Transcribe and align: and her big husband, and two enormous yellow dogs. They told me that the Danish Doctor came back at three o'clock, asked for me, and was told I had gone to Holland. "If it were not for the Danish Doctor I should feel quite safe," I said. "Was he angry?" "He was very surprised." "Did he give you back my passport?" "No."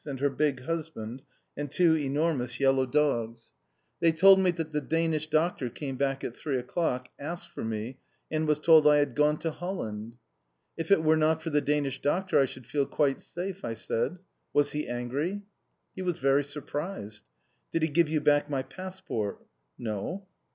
and 0.03 0.19
her 0.19 0.31
big 0.31 0.61
husband, 0.63 1.21
and 1.55 1.71
two 1.71 1.95
enormous 1.95 2.59
yellow 2.59 2.87
dogs. 2.87 3.53
They 3.99 4.11
told 4.11 4.39
me 4.39 4.49
that 4.49 4.71
the 4.71 4.81
Danish 4.81 5.27
Doctor 5.27 5.69
came 5.69 5.95
back 5.95 6.23
at 6.23 6.35
three 6.35 6.57
o'clock, 6.57 7.09
asked 7.19 7.51
for 7.51 7.63
me, 7.63 7.99
and 8.31 8.47
was 8.47 8.57
told 8.57 8.87
I 8.87 8.97
had 8.97 9.13
gone 9.13 9.37
to 9.37 9.51
Holland. 9.51 10.17
"If 10.75 10.89
it 10.89 11.03
were 11.03 11.17
not 11.17 11.43
for 11.43 11.51
the 11.51 11.61
Danish 11.61 12.01
Doctor 12.01 12.39
I 12.39 12.45
should 12.45 12.65
feel 12.65 12.87
quite 12.87 13.21
safe," 13.21 13.63
I 13.63 13.75
said. 13.75 14.17
"Was 14.53 14.71
he 14.71 14.87
angry?" 14.87 15.43
"He 15.95 16.01
was 16.01 16.17
very 16.17 16.43
surprised." 16.45 17.21
"Did 17.71 17.83
he 17.83 17.87
give 17.87 18.09
you 18.09 18.21
back 18.21 18.49
my 18.49 18.63
passport?" 18.63 19.45
"No." 19.77 20.25